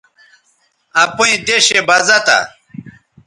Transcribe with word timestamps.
اپئیں 1.03 1.37
دیشےبزہ 1.47 2.17
تھہ 2.25 2.39